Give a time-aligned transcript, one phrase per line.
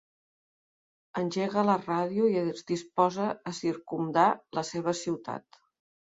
[1.21, 4.27] Engega la ràdio i es disposa a circumdar
[4.61, 5.63] la seva ciutat.